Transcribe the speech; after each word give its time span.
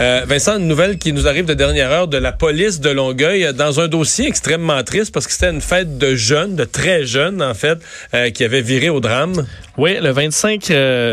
Euh, 0.00 0.24
Vincent, 0.26 0.58
une 0.58 0.66
nouvelle 0.66 0.98
qui 0.98 1.12
nous 1.12 1.28
arrive 1.28 1.44
de 1.44 1.54
dernière 1.54 1.92
heure 1.92 2.08
de 2.08 2.16
la 2.16 2.32
police 2.32 2.80
de 2.80 2.90
Longueuil 2.90 3.44
euh, 3.44 3.52
dans 3.52 3.78
un 3.78 3.86
dossier 3.86 4.26
extrêmement 4.26 4.82
triste 4.82 5.14
parce 5.14 5.28
que 5.28 5.32
c'était 5.32 5.50
une 5.50 5.60
fête 5.60 5.98
de 5.98 6.16
jeunes, 6.16 6.56
de 6.56 6.64
très 6.64 7.06
jeunes 7.06 7.40
en 7.40 7.54
fait, 7.54 7.78
euh, 8.12 8.30
qui 8.30 8.42
avait 8.42 8.60
viré 8.60 8.88
au 8.88 8.98
drame. 8.98 9.46
Oui, 9.76 9.96
le 10.00 10.10
25 10.10 10.70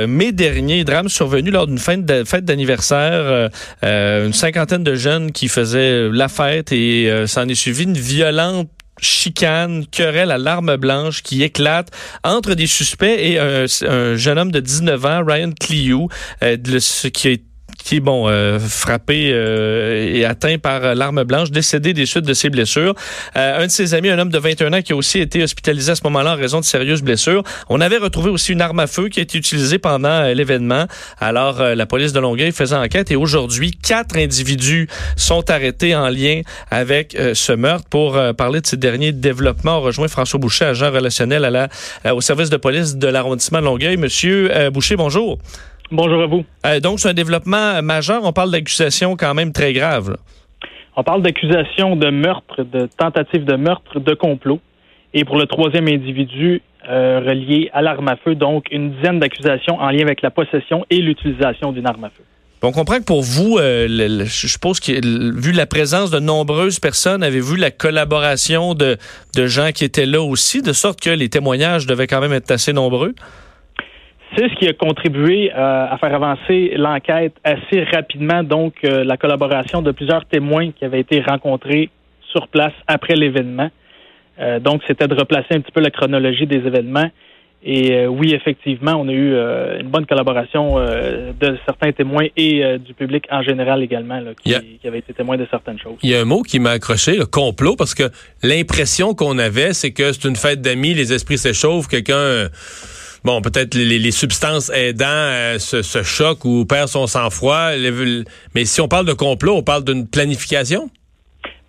mai 0.07 0.31
dernier, 0.31 0.83
drame 0.83 1.09
survenu 1.09 1.51
lors 1.51 1.67
d'une 1.67 1.77
fête 1.77 2.05
d'anniversaire. 2.45 3.49
une 3.83 4.33
cinquantaine 4.33 4.83
de 4.83 4.95
jeunes 4.95 5.31
qui 5.31 5.47
faisaient 5.47 6.09
la 6.09 6.27
fête 6.27 6.71
et 6.71 7.11
s'en 7.25 7.47
est 7.47 7.55
suivi 7.55 7.83
une 7.83 7.97
violente 7.97 8.69
chicane, 8.99 9.85
querelle 9.87 10.29
à 10.29 10.37
l'arme 10.37 10.75
blanche 10.77 11.23
qui 11.23 11.41
éclate 11.41 11.89
entre 12.23 12.53
des 12.53 12.67
suspects 12.67 13.17
et 13.17 13.39
un, 13.39 13.65
jeune 14.15 14.37
homme 14.37 14.51
de 14.51 14.59
19 14.59 15.05
ans, 15.05 15.25
Ryan 15.25 15.51
Cliou, 15.59 16.09
ce 16.41 17.07
qui 17.07 17.27
a 17.27 17.31
qui 17.83 17.99
bon 17.99 18.27
euh, 18.27 18.59
frappé 18.59 19.31
euh, 19.33 20.13
et 20.13 20.25
atteint 20.25 20.57
par 20.57 20.95
l'arme 20.95 21.23
blanche, 21.23 21.51
décédé 21.51 21.93
des 21.93 22.05
suites 22.05 22.25
de 22.25 22.33
ses 22.33 22.49
blessures. 22.49 22.95
Euh, 23.35 23.63
un 23.63 23.65
de 23.65 23.71
ses 23.71 23.93
amis, 23.93 24.09
un 24.09 24.19
homme 24.19 24.29
de 24.29 24.37
21 24.37 24.73
ans, 24.73 24.81
qui 24.81 24.93
a 24.93 24.95
aussi 24.95 25.19
été 25.19 25.43
hospitalisé 25.43 25.91
à 25.91 25.95
ce 25.95 26.01
moment-là 26.05 26.33
en 26.33 26.35
raison 26.35 26.59
de 26.59 26.65
sérieuses 26.65 27.01
blessures. 27.01 27.43
On 27.69 27.81
avait 27.81 27.97
retrouvé 27.97 28.29
aussi 28.29 28.51
une 28.53 28.61
arme 28.61 28.79
à 28.79 28.87
feu 28.87 29.09
qui 29.09 29.19
a 29.19 29.23
été 29.23 29.37
utilisée 29.37 29.79
pendant 29.79 30.23
l'événement. 30.33 30.85
Alors, 31.19 31.61
la 31.61 31.85
police 31.85 32.13
de 32.13 32.19
Longueuil 32.19 32.51
faisait 32.51 32.75
enquête 32.75 33.11
et 33.11 33.15
aujourd'hui, 33.15 33.71
quatre 33.71 34.17
individus 34.17 34.87
sont 35.15 35.49
arrêtés 35.49 35.95
en 35.95 36.09
lien 36.09 36.41
avec 36.69 37.17
ce 37.33 37.51
meurtre. 37.53 37.87
Pour 37.89 38.19
parler 38.37 38.61
de 38.61 38.67
ces 38.67 38.77
derniers 38.77 39.11
développements, 39.11 39.77
on 39.77 39.81
rejoint 39.81 40.07
François 40.07 40.39
Boucher, 40.39 40.65
agent 40.65 40.91
relationnel 40.91 41.45
à 41.45 41.49
la, 41.49 42.15
au 42.15 42.21
service 42.21 42.49
de 42.49 42.57
police 42.57 42.95
de 42.95 43.07
l'arrondissement 43.07 43.59
de 43.59 43.65
Longueuil. 43.65 43.97
Monsieur 43.97 44.69
Boucher, 44.71 44.95
bonjour. 44.95 45.39
Bonjour 45.91 46.21
à 46.21 46.25
vous. 46.25 46.45
Euh, 46.65 46.79
donc, 46.79 47.01
c'est 47.01 47.09
un 47.09 47.13
développement 47.13 47.81
majeur. 47.81 48.23
On 48.23 48.31
parle 48.31 48.51
d'accusations 48.51 49.17
quand 49.17 49.33
même 49.33 49.51
très 49.51 49.73
graves. 49.73 50.15
On 50.95 51.03
parle 51.03 51.21
d'accusations 51.21 51.95
de 51.95 52.09
meurtre, 52.09 52.63
de 52.63 52.87
tentative 52.97 53.43
de 53.43 53.55
meurtre, 53.55 53.99
de 53.99 54.13
complot. 54.13 54.59
Et 55.13 55.25
pour 55.25 55.37
le 55.37 55.45
troisième 55.45 55.87
individu 55.89 56.61
euh, 56.89 57.19
relié 57.19 57.69
à 57.73 57.81
l'arme 57.81 58.07
à 58.07 58.15
feu, 58.15 58.35
donc 58.35 58.65
une 58.71 58.91
dizaine 58.93 59.19
d'accusations 59.19 59.79
en 59.79 59.89
lien 59.89 60.03
avec 60.03 60.21
la 60.21 60.31
possession 60.31 60.85
et 60.89 60.97
l'utilisation 60.97 61.73
d'une 61.73 61.85
arme 61.85 62.05
à 62.05 62.09
feu. 62.09 62.23
On 62.63 62.71
comprend 62.71 62.97
que 62.97 63.03
pour 63.03 63.23
vous, 63.23 63.57
euh, 63.57 63.87
je 63.87 64.47
suppose 64.47 64.79
que 64.79 64.91
vu 65.39 65.51
la 65.51 65.65
présence 65.65 66.11
de 66.11 66.19
nombreuses 66.19 66.79
personnes, 66.79 67.23
avez-vous 67.23 67.55
la 67.55 67.71
collaboration 67.71 68.75
de, 68.75 68.97
de 69.35 69.47
gens 69.47 69.71
qui 69.73 69.83
étaient 69.83 70.05
là 70.05 70.21
aussi, 70.21 70.61
de 70.61 70.71
sorte 70.71 71.01
que 71.01 71.09
les 71.09 71.27
témoignages 71.27 71.87
devaient 71.87 72.07
quand 72.07 72.21
même 72.21 72.33
être 72.33 72.51
assez 72.51 72.71
nombreux? 72.71 73.15
C'est 74.37 74.49
ce 74.49 74.55
qui 74.55 74.67
a 74.67 74.73
contribué 74.73 75.51
euh, 75.51 75.87
à 75.89 75.97
faire 75.97 76.15
avancer 76.15 76.73
l'enquête 76.77 77.33
assez 77.43 77.83
rapidement, 77.83 78.43
donc 78.43 78.75
euh, 78.83 79.03
la 79.03 79.17
collaboration 79.17 79.81
de 79.81 79.91
plusieurs 79.91 80.25
témoins 80.25 80.71
qui 80.71 80.85
avaient 80.85 81.01
été 81.01 81.21
rencontrés 81.21 81.89
sur 82.31 82.47
place 82.47 82.73
après 82.87 83.15
l'événement. 83.15 83.69
Euh, 84.39 84.59
donc, 84.61 84.83
c'était 84.87 85.09
de 85.09 85.15
replacer 85.15 85.53
un 85.53 85.59
petit 85.59 85.73
peu 85.73 85.81
la 85.81 85.91
chronologie 85.91 86.47
des 86.47 86.65
événements. 86.65 87.09
Et 87.63 88.07
oui, 88.07 88.33
effectivement, 88.33 88.93
on 88.93 89.07
a 89.07 89.11
eu 89.11 89.35
une 89.79 89.87
bonne 89.87 90.07
collaboration 90.07 90.77
de 90.79 91.57
certains 91.63 91.91
témoins 91.91 92.25
et 92.35 92.79
du 92.79 92.95
public 92.95 93.27
en 93.29 93.43
général 93.43 93.83
également, 93.83 94.19
qui, 94.43 94.55
qui, 94.81 94.87
avait 94.87 94.97
été 94.97 95.13
témoin 95.13 95.37
de 95.37 95.45
certaines 95.51 95.77
choses. 95.77 95.93
Il 96.01 96.09
y 96.09 96.15
a 96.15 96.21
un 96.21 96.25
mot 96.25 96.41
qui 96.41 96.57
m'a 96.57 96.71
accroché, 96.71 97.15
le 97.15 97.27
complot, 97.27 97.75
parce 97.75 97.93
que 97.93 98.09
l'impression 98.41 99.13
qu'on 99.13 99.37
avait, 99.37 99.73
c'est 99.73 99.91
que 99.91 100.11
c'est 100.11 100.27
une 100.27 100.37
fête 100.37 100.61
d'amis, 100.61 100.95
les 100.95 101.13
esprits 101.13 101.37
s'échauffent, 101.37 101.87
quelqu'un 101.87 102.49
bon, 103.23 103.41
peut-être 103.41 103.75
les, 103.75 104.11
substances 104.11 104.69
aidant 104.69 105.05
euh, 105.07 105.59
ce, 105.59 105.81
ce, 105.81 106.03
choc 106.03 106.45
ou 106.45 106.65
perd 106.65 106.87
son 106.87 107.07
sang-froid. 107.07 107.71
Mais 108.55 108.65
si 108.65 108.81
on 108.81 108.87
parle 108.87 109.05
de 109.05 109.13
complot, 109.13 109.55
on 109.55 109.63
parle 109.63 109.83
d'une 109.83 110.07
planification? 110.07 110.89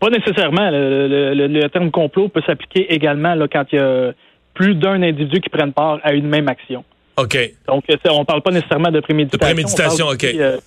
Pas 0.00 0.10
nécessairement. 0.10 0.70
Le, 0.70 1.68
terme 1.68 1.90
complot 1.90 2.28
peut 2.28 2.42
s'appliquer 2.46 2.92
également 2.92 3.34
là, 3.34 3.46
quand 3.48 3.64
il 3.72 3.78
y 3.78 3.82
a 3.82 4.12
plus 4.54 4.74
d'un 4.74 5.02
individu 5.02 5.40
qui 5.40 5.48
prennent 5.48 5.72
part 5.72 6.00
à 6.02 6.12
une 6.12 6.26
même 6.26 6.48
action. 6.48 6.84
OK. 7.16 7.38
Donc, 7.66 7.84
on 8.10 8.24
parle 8.24 8.42
pas 8.42 8.50
nécisément 8.50 8.90
de 8.90 9.00
préméditation. 9.00 9.38
De 9.38 9.52
préméditation, 9.52 10.06
OK. 10.08 10.24
Euh, 10.24 10.58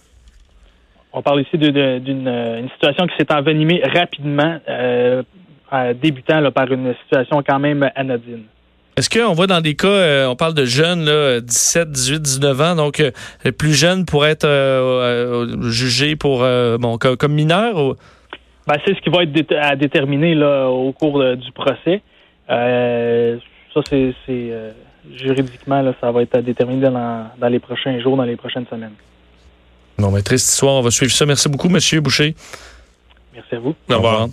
on 1.12 1.22
parle 1.22 1.42
ici 1.42 1.58
d'une 1.58 2.28
euh, 2.28 2.68
situation 2.74 3.08
qui 3.08 3.16
s'est 3.18 3.34
envenimée 3.34 3.82
rapidement, 3.84 4.60
débutant 6.02 6.40
là, 6.40 6.52
par 6.52 6.72
une 6.72 6.94
situation 7.04 7.44
quand 7.46 7.60
même 7.60 7.90
anodine. 7.96 8.44
Est-ce 8.98 9.10
qu'on 9.10 9.34
voit 9.34 9.48
dans 9.48 9.60
des 9.60 9.76
cas, 9.76 9.88
euh, 9.88 10.28
on 10.28 10.38
parle 10.38 10.54
de 10.54 10.64
jeunes, 10.64 11.04
là, 11.04 11.42
17, 11.42 11.92
18, 11.92 12.22
19 12.22 12.62
ans, 12.62 12.76
donc 12.76 13.02
euh, 13.02 13.12
les 13.44 13.52
plus 13.52 13.74
jeunes 13.74 14.06
pourraient 14.06 14.32
être 14.32 14.48
euh, 14.48 15.70
jugés 15.70 16.16
pour 16.16 16.40
bon 16.40 16.98
comme, 16.98 17.34
mineurs? 17.34 17.76
Ou? 17.78 17.96
Ben, 18.68 18.76
c'est 18.86 18.96
ce 18.96 19.02
qui 19.02 19.10
va 19.10 19.24
être 19.24 19.54
à 19.60 19.76
déterminer 19.76 20.34
là, 20.34 20.70
au 20.70 20.94
cours 20.94 21.24
du 21.36 21.52
procès. 21.52 22.02
ça, 22.48 23.82
c'est 23.90 24.14
juridiquement, 25.14 25.82
là, 25.82 25.94
ça 26.00 26.12
va 26.12 26.22
être 26.22 26.36
à 26.36 26.42
déterminer 26.42 26.90
dans, 26.90 27.28
dans, 27.38 27.48
les 27.50 27.60
prochains 27.60 28.00
jours, 28.00 28.16
dans 28.16 28.24
les 28.24 28.38
prochaines 28.38 28.66
semaines. 28.68 28.96
Bon, 29.98 30.10
mais 30.10 30.22
triste 30.22 30.50
histoire, 30.50 30.76
on 30.76 30.82
va 30.82 30.92
suivre 30.92 31.12
ça. 31.12 31.26
Merci 31.26 31.50
beaucoup, 31.50 31.70
Monsieur 31.70 32.00
Boucher. 32.00 32.34
Merci 33.34 33.56
à 33.56 33.60
vous. 33.60 33.76
Au 33.90 33.96
revoir. 33.96 34.28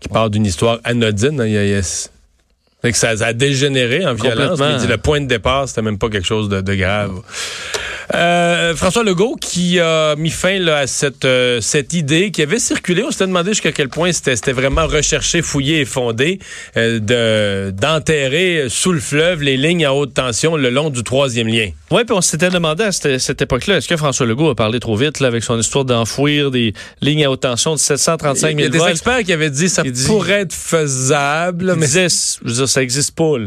Qui 0.00 0.08
parle 0.08 0.30
d'une 0.30 0.46
histoire 0.46 0.78
anodine. 0.84 1.40
Hein, 1.40 1.46
il 1.46 1.82
que 2.92 2.98
ça, 2.98 3.10
a 3.10 3.32
dégénéré 3.32 4.06
en 4.06 4.14
violence. 4.14 4.60
Dit 4.80 4.86
le 4.86 4.98
point 4.98 5.20
de 5.20 5.26
départ, 5.26 5.68
c'était 5.68 5.82
même 5.82 5.98
pas 5.98 6.08
quelque 6.08 6.26
chose 6.26 6.48
de, 6.48 6.60
de 6.60 6.74
grave. 6.74 7.12
Euh, 8.14 8.74
François 8.74 9.02
Legault 9.02 9.36
qui 9.40 9.80
a 9.80 10.14
mis 10.16 10.30
fin 10.30 10.58
là, 10.58 10.78
à 10.78 10.86
cette, 10.86 11.24
euh, 11.24 11.60
cette 11.60 11.92
idée 11.94 12.30
qui 12.30 12.42
avait 12.42 12.58
circulé. 12.58 13.02
On 13.02 13.10
s'était 13.10 13.26
demandé 13.26 13.50
jusqu'à 13.50 13.72
quel 13.72 13.88
point 13.88 14.12
c'était 14.12 14.52
vraiment 14.52 14.86
recherché, 14.86 15.42
fouillé 15.42 15.80
et 15.80 15.84
fondé 15.84 16.38
euh, 16.76 16.98
de 16.98 17.70
d'enterrer 17.70 18.66
sous 18.68 18.92
le 18.92 19.00
fleuve 19.00 19.42
les 19.42 19.56
lignes 19.56 19.84
à 19.84 19.94
haute 19.94 20.14
tension 20.14 20.56
le 20.56 20.70
long 20.70 20.90
du 20.90 21.02
troisième 21.02 21.48
lien. 21.48 21.70
Oui, 21.90 22.04
puis 22.04 22.14
on 22.14 22.20
s'était 22.20 22.50
demandé 22.50 22.84
à 22.84 22.92
cette, 22.92 23.18
cette 23.18 23.40
époque-là, 23.40 23.78
est-ce 23.78 23.88
que 23.88 23.96
François 23.96 24.26
Legault 24.26 24.50
a 24.50 24.54
parlé 24.54 24.80
trop 24.80 24.96
vite 24.96 25.20
là, 25.20 25.28
avec 25.28 25.44
son 25.44 25.58
histoire 25.58 25.84
d'enfouir 25.84 26.50
des 26.50 26.74
lignes 27.00 27.24
à 27.24 27.30
haute 27.30 27.40
tension 27.40 27.74
de 27.74 27.78
735 27.78 28.48
000 28.48 28.58
Il 28.58 28.62
y 28.62 28.66
a 28.66 28.68
des 28.68 28.90
experts 28.90 29.22
qui 29.22 29.32
avaient 29.32 29.50
dit 29.50 29.68
ça 29.68 29.82
pourrait 30.06 30.40
être 30.42 30.52
faisable. 30.52 31.74
Mais 31.76 31.86
disait, 31.86 32.08
je 32.08 32.48
veux 32.48 32.54
dire, 32.54 32.68
ça 32.68 32.82
existe 32.82 33.14
pas. 33.14 33.38
Là. 33.38 33.46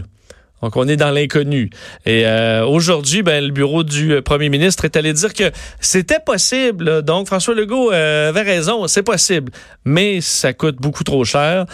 Donc, 0.62 0.76
on 0.76 0.88
est 0.88 0.96
dans 0.96 1.12
l'inconnu. 1.12 1.70
Et 2.06 2.26
euh, 2.26 2.66
aujourd'hui, 2.66 3.22
ben, 3.22 3.44
le 3.44 3.52
bureau 3.52 3.84
du 3.84 4.14
euh, 4.14 4.22
premier 4.22 4.50
ministre 4.50 4.86
est 4.86 4.96
allé 4.96 5.14
dire 5.14 5.34
que 5.34 5.52
c'était 5.80 6.20
possible. 6.20 7.04
Donc, 7.04 7.28
François 7.28 7.54
Legault 7.54 7.92
euh, 7.92 8.30
avait 8.30 8.42
raison, 8.42 8.88
c'est 8.88 9.04
possible. 9.04 9.52
Mais 9.86 10.20
ça 10.20 10.54
coûte 10.54 10.78
beaucoup 10.78 11.04
trop 11.04 11.24
cher. 11.24 11.66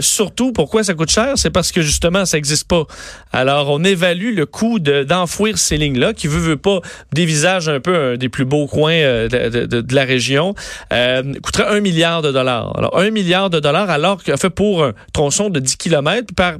surtout, 0.00 0.52
pourquoi 0.52 0.82
ça 0.82 0.94
coûte 0.94 1.10
cher? 1.10 1.32
C'est 1.36 1.50
parce 1.50 1.70
que, 1.70 1.80
justement, 1.80 2.24
ça 2.24 2.36
n'existe 2.36 2.66
pas. 2.66 2.84
Alors, 3.32 3.70
on 3.70 3.84
évalue 3.84 4.34
le 4.34 4.46
coût 4.46 4.80
d'enfouir 4.80 5.56
ces 5.56 5.76
lignes-là, 5.76 6.12
qui 6.12 6.26
veut, 6.26 6.40
veut 6.40 6.56
pas 6.56 6.80
dévisage 7.12 7.68
un 7.68 7.80
peu 7.80 7.96
un 7.96 8.16
des 8.16 8.28
plus 8.28 8.44
beaux 8.44 8.66
coins 8.66 8.98
de, 9.28 9.94
la 9.94 10.04
région. 10.04 10.54
coûterait 10.90 11.68
un 11.68 11.80
milliard 11.80 12.22
de 12.22 12.32
dollars. 12.32 12.76
Alors, 12.76 12.98
un 12.98 13.10
milliard 13.10 13.48
de 13.48 13.60
dollars, 13.60 13.90
alors 13.90 14.22
que 14.22 14.36
fait 14.36 14.50
pour 14.50 14.84
un 14.84 14.92
tronçon 15.12 15.50
de 15.50 15.60
10 15.60 15.76
km 15.76 16.34
par 16.34 16.54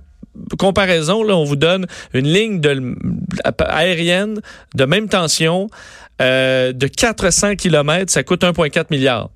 comparaison, 0.59 1.23
là, 1.23 1.37
on 1.37 1.45
vous 1.45 1.57
donne 1.57 1.87
une 2.15 2.27
ligne 2.27 2.61
aérienne 3.59 4.41
de 4.75 4.85
même 4.85 5.09
tension 5.09 5.69
euh, 6.21 6.73
de 6.73 6.87
400 6.87 7.57
km, 7.57 8.11
ça 8.11 8.23
coûte 8.23 8.43
1,4 8.43 8.87
milliard. 8.91 9.31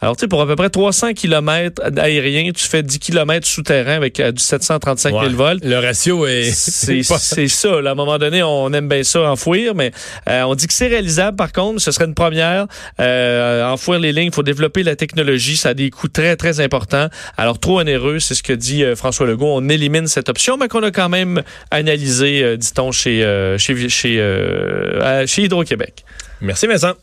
Alors, 0.00 0.16
tu 0.16 0.22
sais, 0.22 0.28
pour 0.28 0.42
à 0.42 0.46
peu 0.46 0.56
près 0.56 0.70
300 0.70 1.14
km 1.14 1.80
aériens, 1.96 2.50
tu 2.52 2.66
fais 2.66 2.82
10 2.82 2.98
km 2.98 3.46
souterrain 3.46 3.94
avec 3.94 4.20
euh, 4.20 4.32
du 4.32 4.42
735 4.42 5.10
000 5.10 5.32
volts. 5.34 5.64
Le 5.64 5.78
ratio 5.78 6.26
est... 6.26 6.50
C'est 6.52 7.02
ça. 7.48 7.68
à 7.68 7.90
un 7.90 7.94
moment 7.94 8.18
donné, 8.18 8.42
on 8.42 8.72
aime 8.72 8.88
bien 8.88 9.02
ça, 9.02 9.30
enfouir, 9.30 9.74
mais 9.74 9.92
euh, 10.28 10.42
on 10.42 10.54
dit 10.56 10.66
que 10.66 10.74
c'est 10.74 10.88
réalisable, 10.88 11.36
par 11.36 11.52
contre. 11.52 11.80
Ce 11.80 11.90
serait 11.90 12.04
une 12.04 12.14
première. 12.14 12.66
Euh, 13.00 13.64
enfouir 13.66 13.98
les 14.00 14.12
lignes, 14.12 14.26
il 14.26 14.34
faut 14.34 14.42
développer 14.42 14.82
la 14.82 14.96
technologie. 14.96 15.56
Ça 15.56 15.70
a 15.70 15.74
des 15.74 15.90
coûts 15.90 16.08
très, 16.08 16.36
très 16.36 16.60
importants. 16.60 17.08
Alors, 17.36 17.58
trop 17.58 17.80
onéreux, 17.80 18.18
c'est 18.18 18.34
ce 18.34 18.42
que 18.42 18.52
dit 18.52 18.84
François 18.96 19.26
Legault. 19.26 19.54
On 19.54 19.68
élimine 19.68 20.06
cette 20.06 20.28
option, 20.28 20.56
mais 20.56 20.68
qu'on 20.68 20.82
a 20.82 20.90
quand 20.90 21.08
même 21.08 21.42
analysé, 21.70 22.56
dit-on, 22.58 22.92
chez, 22.92 23.22
chez, 23.58 23.88
chez, 23.88 25.24
chez 25.26 25.42
Hydro-Québec. 25.42 26.04
Merci, 26.40 26.66
Vincent. 26.66 26.94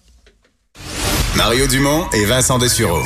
Mario 1.37 1.65
Dumont 1.65 2.05
et 2.13 2.25
Vincent 2.25 2.57
Dessureau. 2.57 3.01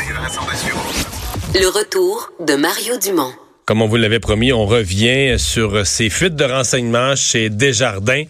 Le 1.53 1.67
retour 1.67 2.31
de 2.39 2.55
Mario 2.55 2.97
Dumont. 2.97 3.31
Comme 3.65 3.81
on 3.81 3.87
vous 3.87 3.97
l'avait 3.97 4.19
promis, 4.19 4.51
on 4.51 4.65
revient 4.65 5.35
sur 5.37 5.85
ces 5.85 6.09
fuites 6.09 6.35
de 6.35 6.43
renseignements 6.43 7.15
chez 7.15 7.49
Desjardins. 7.49 8.23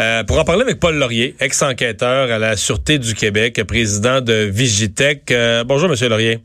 Euh, 0.00 0.24
pour 0.24 0.38
en 0.38 0.44
parler 0.44 0.62
avec 0.62 0.80
Paul 0.80 0.96
Laurier, 0.96 1.36
ex-enquêteur 1.38 2.30
à 2.30 2.38
la 2.38 2.56
Sûreté 2.56 2.98
du 2.98 3.14
Québec, 3.14 3.62
président 3.64 4.20
de 4.20 4.32
Vigitech. 4.32 5.30
Euh, 5.30 5.64
bonjour, 5.64 5.88
Monsieur 5.88 6.08
Laurier. 6.08 6.38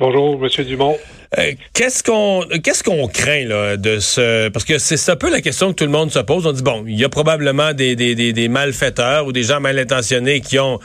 Bonjour, 0.00 0.38
Monsieur 0.38 0.64
Dumont. 0.64 0.96
Euh, 1.38 1.52
qu'est-ce 1.74 2.02
qu'on 2.02 2.44
qu'est-ce 2.62 2.82
qu'on 2.82 3.06
craint 3.08 3.44
là 3.44 3.76
de 3.76 3.98
ce 3.98 4.48
parce 4.48 4.64
que 4.64 4.78
c'est 4.78 5.10
un 5.10 5.16
peu 5.16 5.30
la 5.30 5.42
question 5.42 5.68
que 5.70 5.74
tout 5.74 5.84
le 5.84 5.90
monde 5.90 6.10
se 6.10 6.20
pose. 6.20 6.46
On 6.46 6.52
dit 6.52 6.62
bon, 6.62 6.84
il 6.86 6.98
y 6.98 7.04
a 7.04 7.08
probablement 7.08 7.72
des, 7.72 7.96
des, 7.96 8.14
des, 8.14 8.32
des 8.32 8.48
malfaiteurs 8.48 9.26
ou 9.26 9.32
des 9.32 9.42
gens 9.42 9.60
mal 9.60 9.78
intentionnés 9.78 10.40
qui 10.40 10.58
ont 10.58 10.80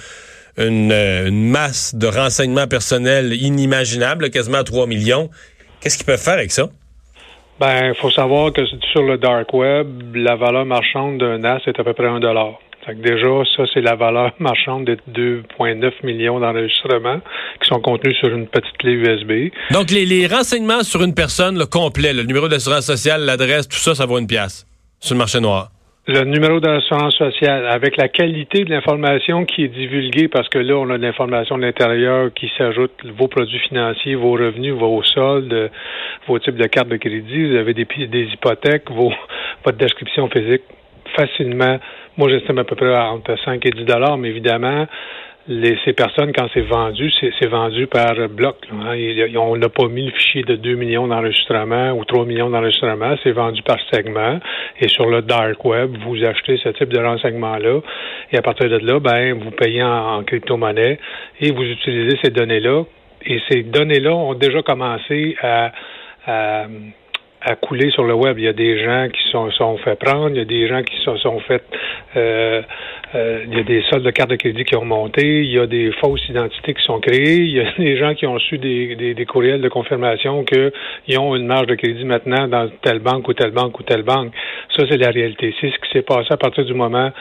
une, 0.58 0.92
une 0.92 1.50
masse 1.50 1.96
de 1.96 2.08
renseignements 2.08 2.68
personnels 2.68 3.34
inimaginables, 3.34 4.30
quasiment 4.30 4.64
3 4.64 4.88
millions. 4.88 5.30
Qu'est-ce 5.82 5.98
qu'ils 5.98 6.06
peuvent 6.06 6.22
faire 6.22 6.36
avec 6.36 6.52
ça? 6.52 6.70
Ben, 7.60 7.90
il 7.90 7.96
faut 7.96 8.12
savoir 8.12 8.52
que 8.52 8.62
sur 8.92 9.04
le 9.04 9.18
dark 9.18 9.54
web, 9.54 10.16
la 10.16 10.36
valeur 10.36 10.66
marchande 10.66 11.20
d'un 11.20 11.38
NAS 11.38 11.62
est 11.68 11.80
à 11.80 11.84
peu 11.84 11.94
près 11.94 12.08
un 12.08 12.20
dollar. 12.20 12.60
Fait 12.86 12.96
que 12.96 13.02
déjà, 13.02 13.50
ça, 13.56 13.64
c'est 13.74 13.82
la 13.82 13.96
valeur 13.96 14.32
marchande 14.40 14.86
de 14.86 14.98
2,9 15.14 15.92
millions 16.04 16.40
d'enregistrements 16.40 17.20
qui 17.62 17.70
sont 17.70 17.80
contenus 17.80 18.18
sur 18.18 18.30
une 18.30 18.48
petite 18.48 18.78
clé 18.78 18.92
USB. 18.92 19.54
Donc, 19.72 19.92
les, 19.92 20.06
les 20.06 20.28
renseignements 20.28 20.84
sur 20.84 21.04
une 21.04 21.14
personne, 21.14 21.58
le 21.58 21.66
complet, 21.66 22.12
le 22.14 22.24
numéro 22.24 22.48
d'assurance 22.48 22.86
sociale, 22.86 23.22
l'adresse, 23.22 23.68
tout 23.68 23.78
ça, 23.78 23.96
ça 23.96 24.06
vaut 24.06 24.20
une 24.20 24.28
pièce 24.28 24.66
sur 25.00 25.16
le 25.16 25.20
marché 25.20 25.40
noir. 25.40 25.70
Le 26.06 26.26
numéro 26.26 26.60
d'assurance 26.60 27.16
sociale, 27.16 27.66
avec 27.66 27.96
la 27.96 28.10
qualité 28.10 28.66
de 28.66 28.70
l'information 28.70 29.46
qui 29.46 29.64
est 29.64 29.68
divulguée, 29.70 30.28
parce 30.28 30.50
que 30.50 30.60
là, 30.60 30.76
on 30.76 30.90
a 30.90 30.98
de 30.98 31.02
l'information 31.02 31.58
de 31.58 31.62
l'intérieur 31.62 32.34
qui 32.34 32.52
s'ajoute 32.58 32.92
vos 33.18 33.30
produits 33.30 33.60
financiers, 33.60 34.16
vos 34.16 34.34
revenus, 34.34 34.74
vos 34.74 35.02
soldes, 35.02 35.72
vos 36.28 36.40
types 36.40 36.58
de 36.58 36.68
cartes 36.68 36.90
de 36.90 36.98
crédit, 36.98 37.52
vous 37.52 37.56
avez 37.56 37.74
des, 37.74 37.86
des 38.08 38.26
hypothèques, 38.34 38.92
vos, 38.92 39.14
votre 39.64 39.78
description 39.78 40.28
physique 40.28 40.64
facilement. 41.16 41.80
Moi, 42.18 42.28
j'estime 42.28 42.58
à 42.58 42.66
peu 42.66 42.76
près 42.76 42.94
entre 42.94 43.38
5 43.46 43.66
et 43.66 43.70
10 43.70 43.86
dollars, 43.86 44.18
mais 44.18 44.28
évidemment, 44.28 44.86
les, 45.48 45.78
ces 45.84 45.94
personnes, 45.94 46.32
quand 46.32 46.48
c'est 46.54 46.62
vendu, 46.62 47.12
c'est 47.20 47.48
vendu 47.48 47.88
par 47.88 48.14
bloc. 48.30 48.56
Hein. 48.72 48.96
On 49.36 49.58
n'a 49.58 49.70
pas 49.70 49.88
mis 49.88 50.06
le 50.06 50.12
fichier 50.12 50.44
de 50.44 50.56
2 50.56 50.76
millions 50.76 51.08
d'enregistrements 51.08 51.92
ou 51.92 52.06
3 52.06 52.26
millions 52.26 52.50
d'enregistrements. 52.50 53.16
C'est 53.24 53.32
vendu 53.32 53.62
par 53.62 53.78
segment. 53.92 54.40
Et 54.80 54.88
sur 54.88 55.08
le 55.08 55.22
dark 55.22 55.64
web, 55.66 55.98
vous 56.06 56.24
achetez 56.24 56.58
ce 56.58 56.70
type 56.70 56.90
de 56.90 57.00
renseignement-là. 57.00 57.82
Et 58.32 58.38
à 58.38 58.42
partir 58.42 58.70
de 58.70 58.78
là, 58.78 59.00
ben, 59.00 59.34
vous 59.34 59.52
payez 59.52 59.84
en, 59.84 60.18
en 60.18 60.24
crypto-monnaie 60.24 60.98
et 61.42 61.52
vous 61.52 61.64
utilisez 61.64 62.18
ces 62.24 62.32
données-là. 62.32 62.84
Et 63.26 63.42
ces 63.50 63.64
données-là 63.64 64.14
ont 64.14 64.36
déjà 64.36 64.62
commencé 64.62 65.36
à, 65.42 65.72
à 66.26 66.68
à 67.44 67.56
couler 67.56 67.92
sur 67.92 68.04
le 68.04 68.14
web. 68.14 68.38
Il 68.40 68.46
y 68.46 68.48
a 68.48 68.54
des 68.54 68.84
gens 68.84 69.08
qui 69.10 69.22
sont, 69.32 69.52
sont 69.52 69.78
fait 69.78 69.96
prendre, 69.96 70.30
il 70.30 70.38
y 70.38 70.42
a 70.42 70.46
des 70.46 70.68
gens 70.68 70.82
qui 70.82 70.96
sont, 71.04 71.18
sont 71.18 71.40
fait 71.42 71.64
euh, 72.16 72.62
euh, 73.16 73.44
il 73.48 73.58
y 73.58 73.60
a 73.60 73.64
des 73.64 73.84
soldes 73.90 74.06
de 74.06 74.12
cartes 74.12 74.30
de 74.30 74.36
crédit 74.36 74.64
qui 74.64 74.76
ont 74.76 74.86
monté, 74.86 75.44
il 75.44 75.52
y 75.52 75.60
a 75.60 75.68
des 75.68 75.92
fausses 76.00 76.28
identités 76.30 76.74
qui 76.74 76.84
sont 76.84 77.00
créées, 77.00 77.38
il 77.38 77.52
y 77.52 77.60
a 77.60 77.72
des 77.78 77.98
gens 77.98 78.16
qui 78.16 78.26
ont 78.26 78.34
reçu 78.34 78.58
des, 78.58 78.96
des, 78.96 79.14
des 79.14 79.26
courriels 79.26 79.62
de 79.62 79.70
confirmation 79.70 80.44
qu'ils 80.46 81.20
ont 81.20 81.36
une 81.36 81.46
marge 81.46 81.68
de 81.68 81.76
crédit 81.76 82.06
maintenant 82.06 82.48
dans 82.48 82.70
telle 82.82 83.00
banque 83.00 83.28
ou 83.28 83.34
telle 83.34 83.52
banque 83.52 83.80
ou 83.80 83.84
telle 83.84 84.04
banque. 84.04 84.32
Ça, 84.76 84.84
c'est 84.90 84.98
la 84.98 85.12
réalité. 85.12 85.54
C'est 85.60 85.70
ce 85.70 85.76
qui 85.76 85.92
s'est 85.92 86.02
passé 86.02 86.30
à 86.32 86.38
partir 86.38 86.66
du 86.66 86.74
moment 86.74 87.12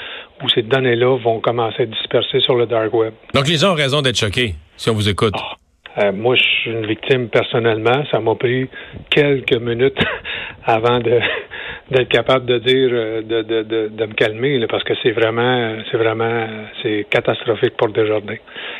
où 0.43 0.49
ces 0.49 0.63
données-là 0.63 1.19
vont 1.19 1.41
commencer 1.41 1.83
à 1.83 1.87
disperser 1.87 2.41
sur 2.41 2.55
le 2.55 2.67
dark 2.67 2.93
web. 2.95 3.13
Donc 3.35 3.49
les 3.49 3.57
gens 3.57 3.73
ont 3.73 3.77
raison 3.77 4.03
d'être 4.03 4.19
choqués, 4.19 4.55
si 4.77 4.89
on 4.89 4.95
vous 4.95 5.09
écoute. 5.09 5.35
Oh. 5.37 5.62
Euh, 5.99 6.13
moi, 6.13 6.35
je 6.37 6.43
suis 6.43 6.71
une 6.71 6.87
victime 6.87 7.29
personnellement. 7.29 8.05
Ça 8.11 8.21
m'a 8.21 8.35
pris 8.35 8.69
quelques 9.11 9.57
minutes 9.57 9.99
avant 10.65 11.01
de 11.01 11.21
d'être 11.91 12.09
capable 12.09 12.47
de 12.47 12.59
dire 12.59 12.91
euh, 12.93 13.23
de, 13.23 13.43
de, 13.43 13.63
de, 13.63 13.89
de 13.89 14.07
me 14.07 14.15
calmer 14.15 14.59
là, 14.59 14.67
parce 14.69 14.85
que 14.85 14.95
c'est 15.03 15.11
vraiment 15.11 15.77
c'est 15.91 15.99
vraiment 15.99 16.47
c'est 16.83 17.07
catastrophique 17.11 17.77
pour 17.77 17.89
Desjardins. 17.89 18.37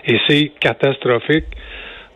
Et 0.07 0.19
c'est 0.27 0.53
catastrophique 0.61 1.47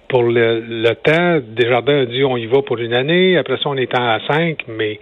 pour 0.09 0.23
le, 0.23 0.61
le 0.61 0.95
temps. 0.95 1.41
Desjardins 1.47 2.03
a 2.03 2.07
dit 2.07 2.25
on 2.25 2.37
y 2.37 2.47
va 2.47 2.63
pour 2.63 2.79
une 2.79 2.95
année, 2.95 3.37
après 3.37 3.57
ça 3.59 3.69
on 3.69 3.77
est 3.77 3.95
à 3.99 4.19
cinq, 4.31 4.61
mais 4.69 4.99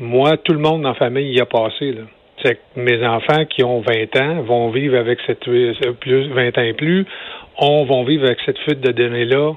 moi, 0.00 0.38
tout 0.38 0.54
le 0.54 0.58
monde 0.58 0.82
la 0.82 0.94
famille 0.94 1.30
y 1.30 1.40
a 1.40 1.46
passé. 1.46 1.92
Là. 1.92 2.02
C'est 2.42 2.58
mes 2.74 3.06
enfants 3.06 3.44
qui 3.44 3.62
ont 3.62 3.80
20 3.80 4.16
ans 4.16 4.42
vont 4.42 4.70
vivre 4.70 4.96
avec 4.96 5.18
cette 5.26 5.40
plus 5.40 6.28
20 6.28 6.56
ans 6.56 6.62
et 6.62 6.72
plus 6.72 7.04
on 7.60 7.84
va 7.84 8.04
vivre 8.08 8.24
avec 8.24 8.38
cette 8.44 8.58
fuite 8.58 8.80
de 8.80 8.90
données-là 8.90 9.52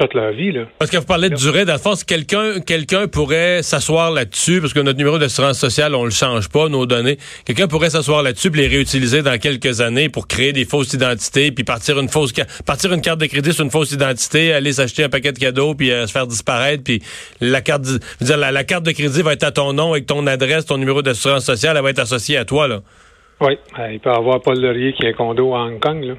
toute 0.00 0.14
leur 0.14 0.32
vie. 0.32 0.52
Là. 0.52 0.62
Parce 0.78 0.90
que 0.90 0.96
vous 0.96 1.04
parlez 1.04 1.28
de 1.28 1.34
durée, 1.34 1.64
dans 1.64 1.74
le 1.74 1.78
fond, 1.78 1.92
quelqu'un 2.06 2.60
quelqu'un 2.60 3.06
pourrait 3.06 3.62
s'asseoir 3.62 4.10
là-dessus, 4.10 4.60
parce 4.60 4.72
que 4.72 4.80
notre 4.80 4.98
numéro 4.98 5.18
d'assurance 5.18 5.58
sociale, 5.58 5.94
on 5.94 6.04
le 6.04 6.10
change 6.10 6.48
pas, 6.48 6.68
nos 6.68 6.86
données. 6.86 7.18
Quelqu'un 7.44 7.66
pourrait 7.66 7.90
s'asseoir 7.90 8.22
là-dessus 8.22 8.48
et 8.48 8.56
les 8.56 8.66
réutiliser 8.66 9.22
dans 9.22 9.38
quelques 9.38 9.80
années 9.82 10.08
pour 10.08 10.26
créer 10.26 10.52
des 10.52 10.64
fausses 10.64 10.94
identités, 10.94 11.52
puis 11.52 11.64
partir 11.64 11.98
une 12.00 12.08
fausse 12.08 12.32
partir 12.64 12.92
une 12.92 13.02
carte 13.02 13.20
de 13.20 13.26
crédit 13.26 13.52
sur 13.52 13.64
une 13.64 13.70
fausse 13.70 13.92
identité, 13.92 14.54
aller 14.54 14.72
s'acheter 14.72 15.04
un 15.04 15.10
paquet 15.10 15.32
de 15.32 15.38
cadeaux, 15.38 15.74
puis 15.74 15.90
euh, 15.90 16.06
se 16.06 16.12
faire 16.12 16.26
disparaître, 16.26 16.82
puis 16.82 17.02
la 17.40 17.60
carte 17.60 17.82
dire, 17.82 18.36
la, 18.38 18.50
la, 18.52 18.64
carte 18.64 18.84
de 18.84 18.92
crédit 18.92 19.22
va 19.22 19.34
être 19.34 19.44
à 19.44 19.50
ton 19.50 19.72
nom 19.74 19.92
avec 19.92 20.06
ton 20.06 20.26
adresse, 20.26 20.64
ton 20.64 20.78
numéro 20.78 21.02
d'assurance 21.02 21.44
sociale, 21.44 21.76
elle 21.76 21.82
va 21.82 21.90
être 21.90 21.98
associée 21.98 22.38
à 22.38 22.44
toi. 22.46 22.68
là. 22.68 22.80
Oui, 23.40 23.58
il 23.90 24.00
peut 24.00 24.10
y 24.10 24.12
avoir 24.12 24.40
Paul 24.42 24.60
Laurier 24.60 24.92
qui 24.92 25.06
a 25.06 25.10
un 25.10 25.12
condo 25.14 25.54
à 25.54 25.64
Hong 25.64 25.80
Kong. 25.80 26.04
Là. 26.04 26.14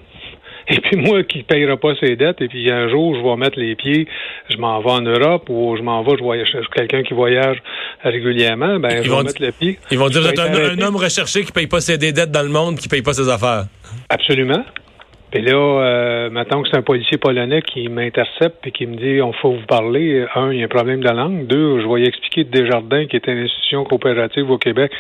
Et 0.72 0.80
puis 0.80 0.96
moi 0.96 1.24
qui 1.24 1.40
ne 1.40 1.44
payera 1.44 1.78
pas 1.78 1.96
ses 2.00 2.16
dettes, 2.16 2.42
et 2.42 2.48
puis 2.48 2.72
un 2.72 2.88
jour, 2.90 3.16
je 3.16 3.22
vais 3.22 3.36
mettre 3.36 3.60
les 3.60 3.76
pieds, 3.76 4.08
je 4.50 4.58
m'en 4.58 4.80
vais 4.82 4.92
en 4.92 5.02
Europe 5.02 5.50
ou 5.50 5.76
je 5.76 5.82
m'en 5.82 6.02
vais, 6.04 6.18
je 6.18 6.24
voyage, 6.24 6.50
quelqu'un 6.74 7.04
qui 7.04 7.14
voyage 7.14 7.58
régulièrement, 8.04 8.80
ben 8.80 8.90
ils 8.92 9.04
je 9.04 9.12
vais 9.12 9.24
mettre 9.24 9.42
les 9.42 9.52
pieds. 9.52 9.80
Ils 9.92 10.00
vont 10.00 10.08
dire, 10.08 10.22
que 10.22 10.40
un, 10.40 10.78
un, 10.78 10.82
homme 10.82 10.96
recherché 10.96 11.42
qui 11.42 11.48
ne 11.48 11.54
paye 11.54 11.68
pas 11.68 11.82
ses 11.82 11.98
dettes 11.98 12.32
dans 12.32 12.44
le 12.44 12.50
monde, 12.50 12.78
qui 12.78 12.88
ne 12.88 12.92
paye 12.92 13.02
pas 13.02 13.14
ses 13.14 13.30
affaires. 13.30 13.66
Absolument. 14.10 14.64
Puis 15.32 15.42
là, 15.42 15.54
euh, 15.56 16.30
maintenant 16.30 16.62
que 16.62 16.68
c'est 16.70 16.78
un 16.78 16.82
policier 16.82 17.18
polonais 17.18 17.62
qui 17.62 17.88
m'intercepte 17.88 18.68
et 18.68 18.72
qui 18.72 18.86
me 18.86 18.98
dit 18.98 19.22
on 19.22 19.32
faut 19.32 19.54
vous 19.54 19.66
parler. 19.66 20.26
Un, 20.36 20.52
il 20.52 20.60
y 20.60 20.62
a 20.62 20.66
un 20.66 20.68
problème 20.68 21.02
de 21.02 21.10
langue. 21.10 21.48
Deux, 21.48 21.80
je 21.80 21.88
vais 21.88 22.02
y 22.02 22.06
expliquer 22.06 22.44
Desjardins, 22.44 23.06
qui 23.06 23.16
est 23.16 23.28
une 23.28 23.40
institution 23.40 23.86
coopérative 23.86 24.52
au 24.52 24.58
Québec, 24.58 24.92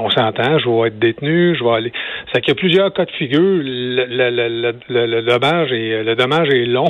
on 0.00 0.10
s'entend, 0.10 0.58
je 0.58 0.68
vais 0.68 0.88
être 0.88 0.98
détenu, 0.98 1.56
je 1.56 1.64
vais 1.64 1.70
aller. 1.70 1.92
C'est 2.32 2.40
qu'il 2.40 2.54
y 2.54 2.56
a 2.56 2.60
plusieurs 2.60 2.92
cas 2.92 3.04
de 3.04 3.10
figure. 3.12 3.40
Le, 3.40 4.06
le, 4.06 4.72
le, 4.88 5.06
le, 5.06 5.22
dommage 5.22 5.72
est, 5.72 6.02
le 6.02 6.14
dommage 6.14 6.48
est 6.50 6.66
long. 6.66 6.88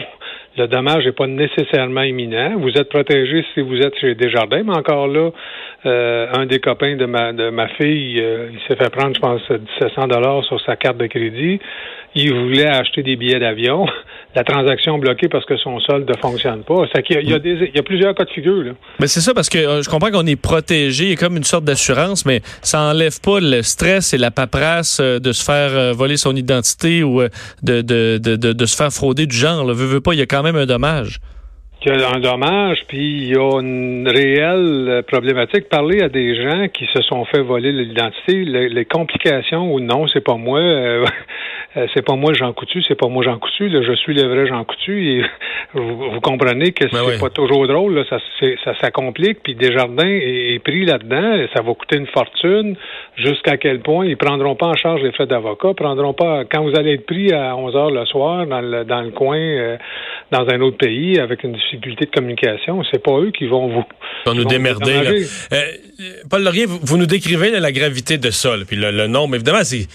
Le 0.57 0.69
dommage 0.69 1.05
n'est 1.05 1.13
pas 1.13 1.27
nécessairement 1.27 2.03
imminent. 2.03 2.57
Vous 2.59 2.71
êtes 2.71 2.89
protégé 2.89 3.45
si 3.55 3.61
vous 3.61 3.81
êtes 3.81 3.99
chez 3.99 4.15
Desjardins, 4.15 4.63
mais 4.65 4.77
encore 4.77 5.09
là, 5.09 5.31
euh, 5.87 6.27
un 6.33 6.47
des 6.47 6.61
copains 6.61 6.97
de 6.97 7.05
ma 7.05 7.33
de 7.33 7.51
ma 7.51 7.69
fille, 7.69 8.19
euh, 8.21 8.49
il 8.53 8.59
s'est 8.67 8.77
fait 8.77 8.91
prendre, 8.91 9.15
je 9.15 9.21
pense, 9.21 9.43
1700 9.51 10.09
dollars 10.09 10.43
sur 10.45 10.61
sa 10.63 10.77
carte 10.77 10.97
de 10.97 11.07
crédit. 11.07 11.61
Il 12.15 12.33
voulait 12.33 12.67
acheter 12.67 13.03
des 13.03 13.17
billets 13.17 13.41
d'avion. 13.41 13.87
La 14.35 14.43
transaction 14.43 14.99
bloquée 14.99 15.29
parce 15.29 15.45
que 15.45 15.57
son 15.57 15.79
solde 15.81 16.09
ne 16.09 16.17
fonctionne 16.17 16.65
pas. 16.65 16.87
C'est 16.93 17.03
qu'il 17.03 17.17
y, 17.17 17.35
a, 17.35 17.39
il 17.39 17.71
y 17.73 17.79
a 17.79 17.83
plusieurs 17.83 18.15
cas 18.15 18.25
de 18.25 18.31
figure. 18.31 18.75
Mais 18.99 19.07
c'est 19.07 19.21
ça 19.21 19.33
parce 19.33 19.49
que 19.49 19.59
euh, 19.59 19.83
je 19.83 19.89
comprends 19.89 20.11
qu'on 20.11 20.27
est 20.27 20.41
protégé, 20.41 21.11
il 21.11 21.19
comme 21.19 21.37
une 21.37 21.45
sorte 21.45 21.65
d'assurance, 21.65 22.27
mais 22.27 22.41
ça 22.63 22.81
enlève 22.81 23.21
pas 23.21 23.39
le 23.41 23.63
stress 23.63 24.13
et 24.13 24.19
la 24.19 24.31
paperasse 24.33 25.01
de 25.01 25.33
se 25.33 25.45
faire 25.45 25.95
voler 25.95 26.17
son 26.17 26.35
identité 26.35 27.05
ou 27.05 27.23
de, 27.63 28.67
se 28.67 28.77
faire 28.77 28.91
frauder 28.91 29.27
du 29.27 29.37
genre. 29.37 29.65
Là. 29.65 29.73
Veux, 29.73 29.87
veux 29.87 30.01
pas, 30.01 30.15
il 30.15 30.19
y 30.19 30.23
a 30.23 30.27
quand 30.27 30.43
même 30.43 30.57
un 30.57 30.67
dommage. 30.67 31.21
Il 31.87 32.01
y 32.01 32.03
a 32.03 32.09
un 32.15 32.21
dommage, 32.21 32.79
puis 32.89 32.99
il 32.99 33.29
y 33.29 33.37
a 33.37 33.61
une 33.61 34.09
réelle 34.09 35.03
problématique. 35.07 35.69
Parler 35.69 36.03
à 36.03 36.09
des 36.09 36.35
gens 36.43 36.69
qui 36.69 36.87
se 36.87 37.03
sont 37.03 37.25
fait 37.27 37.43
voler 37.43 37.73
l'identité, 37.73 38.45
les, 38.45 38.85
complications 38.87 39.73
ou 39.73 39.81
non, 39.81 40.07
c'est 40.09 40.25
pas 40.25 40.37
moi. 40.37 40.61
Euh, 41.77 41.89
c'est 41.93 42.03
pas 42.03 42.15
moi 42.15 42.33
Jean 42.35 42.53
Coutu, 42.53 42.85
c'est 42.87 42.95
pas 42.95 43.09
moi 43.09 43.25
Jean 43.25 43.37
Coutu. 43.37 43.69
Là, 43.69 43.83
je 43.83 43.95
suis 43.95 44.15
le 44.15 44.29
vrai 44.29 44.47
Jean 44.47 44.63
Coutu. 44.63 45.09
Et 45.09 45.25
vous, 45.75 46.21
comprenez 46.21 46.71
que 46.71 46.85
ben 46.85 47.01
c'est 47.09 47.19
pas 47.19 47.31
toujours 47.31 47.67
drôle. 47.67 47.95
Là, 47.95 48.05
ça, 48.09 48.19
ça, 48.65 48.75
ça 48.81 48.91
complique. 48.93 49.43
Puis 49.43 49.57
Desjardins 49.57 50.07
est, 50.07 50.55
est 50.55 50.59
pris 50.61 50.85
là-dedans. 50.85 51.47
Ça 51.53 51.63
va 51.63 51.75
coûter 51.75 51.97
une 51.97 52.07
fortune. 52.07 52.77
Jusqu'à 53.17 53.57
quel 53.57 53.81
point 53.81 54.07
ils 54.07 54.17
prendront 54.17 54.55
pas 54.55 54.67
en 54.67 54.75
charge 54.75 55.03
les 55.03 55.11
frais 55.11 55.27
d'avocat, 55.27 55.75
prendront 55.75 56.13
pas 56.13 56.45
quand 56.45 56.63
vous 56.63 56.77
allez 56.77 56.95
être 56.95 57.07
pris 57.07 57.33
à 57.33 57.57
11 57.57 57.75
heures 57.75 57.91
le 57.91 58.05
soir 58.07 58.47
dans 58.47 58.61
le, 58.61 58.85
dans 58.85 59.03
le 59.03 59.11
coin, 59.11 59.37
euh, 59.37 59.77
dans 60.35 60.49
un 60.49 60.61
autre 60.61 60.79
pays 60.79 61.21
avec 61.21 61.45
une 61.45 61.53
difficulté 61.53 62.07
de 62.07 62.11
communication. 62.11 62.83
C'est 62.91 63.03
pas 63.03 63.19
eux 63.21 63.31
qui 63.31 63.47
vont 63.47 63.69
vous. 63.69 63.85
Vont 64.27 64.35
nous 64.35 64.45
démerder. 64.45 65.27
Euh, 65.53 65.63
Paul 66.29 66.43
Laurier, 66.43 66.67
vous, 66.67 66.97
nous 66.97 67.07
décrivez 67.07 67.51
la 67.51 67.71
gravité 67.71 68.19
de 68.19 68.31
ça, 68.31 68.55
puis 68.67 68.77
le, 68.77 68.91
le 68.91 69.07
nombre. 69.07 69.37
Évidemment, 69.37 69.63
c'est 69.63 69.87